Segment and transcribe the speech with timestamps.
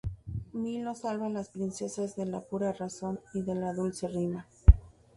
[0.51, 4.47] Milo salva a las princesas de la pura razón y de la dulce rima.